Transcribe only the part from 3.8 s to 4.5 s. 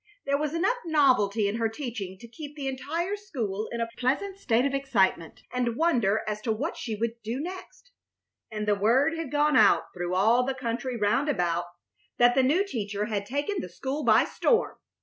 pleasant